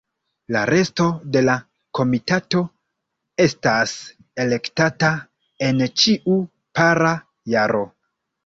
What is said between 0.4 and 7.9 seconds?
La resto de la komitato estas elektata en ĉiu para jaro.